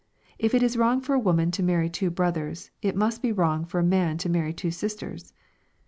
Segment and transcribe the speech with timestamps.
[0.39, 3.65] If it is wrong for a woman to marry two brothers, it must be wrong
[3.65, 5.31] for a man to marry two sisters.